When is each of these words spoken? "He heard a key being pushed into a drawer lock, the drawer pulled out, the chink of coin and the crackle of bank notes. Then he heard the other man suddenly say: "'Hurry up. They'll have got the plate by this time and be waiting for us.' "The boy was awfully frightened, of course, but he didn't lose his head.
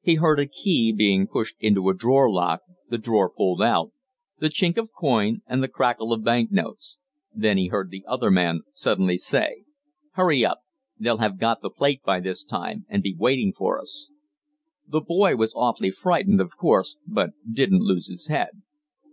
"He 0.00 0.16
heard 0.16 0.40
a 0.40 0.48
key 0.48 0.90
being 0.92 1.28
pushed 1.28 1.54
into 1.60 1.88
a 1.88 1.94
drawer 1.94 2.28
lock, 2.28 2.62
the 2.88 2.98
drawer 2.98 3.30
pulled 3.30 3.62
out, 3.62 3.92
the 4.40 4.48
chink 4.48 4.76
of 4.76 4.90
coin 4.90 5.42
and 5.46 5.62
the 5.62 5.68
crackle 5.68 6.12
of 6.12 6.24
bank 6.24 6.50
notes. 6.50 6.98
Then 7.32 7.58
he 7.58 7.68
heard 7.68 7.88
the 7.88 8.04
other 8.08 8.28
man 8.28 8.62
suddenly 8.72 9.16
say: 9.16 9.62
"'Hurry 10.14 10.44
up. 10.44 10.62
They'll 10.98 11.18
have 11.18 11.38
got 11.38 11.62
the 11.62 11.70
plate 11.70 12.02
by 12.02 12.18
this 12.18 12.42
time 12.42 12.86
and 12.88 13.04
be 13.04 13.14
waiting 13.16 13.52
for 13.56 13.80
us.' 13.80 14.10
"The 14.88 15.00
boy 15.00 15.36
was 15.36 15.54
awfully 15.54 15.92
frightened, 15.92 16.40
of 16.40 16.56
course, 16.56 16.96
but 17.06 17.30
he 17.46 17.52
didn't 17.52 17.82
lose 17.82 18.08
his 18.08 18.26
head. 18.26 18.62